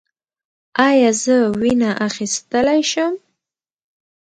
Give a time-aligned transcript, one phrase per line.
[0.87, 3.13] ایا زه وینه اخیستلی شم؟